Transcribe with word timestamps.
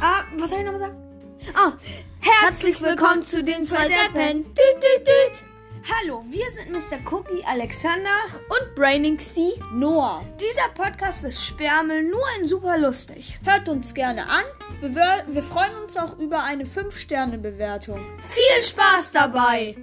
Ah, 0.00 0.22
was 0.36 0.50
soll 0.50 0.60
ich 0.60 0.64
nochmal 0.64 0.80
sagen? 0.80 0.96
Ah, 1.54 1.72
herzlich 2.20 2.80
willkommen 2.80 3.24
zu 3.24 3.42
den 3.42 3.64
zwei 3.64 3.88
Deppen. 3.88 4.44
Düt, 4.44 4.76
düt, 4.76 5.08
düt. 5.08 5.42
Hallo, 6.00 6.22
wir 6.28 6.48
sind 6.50 6.70
Mr. 6.70 6.98
Cookie, 7.10 7.44
Alexander. 7.44 8.10
Und 8.48 8.74
Brainingsty 8.76 9.54
Noah. 9.72 10.24
Dieser 10.38 10.68
Podcast 10.74 11.24
ist 11.24 11.44
Spermel, 11.44 12.04
nur 12.04 12.22
ein 12.36 12.46
super 12.46 12.78
lustig. 12.78 13.40
Hört 13.44 13.68
uns 13.68 13.92
gerne 13.92 14.28
an. 14.28 14.44
Wir, 14.80 15.24
wir 15.26 15.42
freuen 15.42 15.74
uns 15.82 15.96
auch 15.96 16.16
über 16.18 16.44
eine 16.44 16.64
5-Sterne-Bewertung. 16.64 17.98
Viel 18.18 18.62
Spaß 18.62 19.10
dabei! 19.10 19.76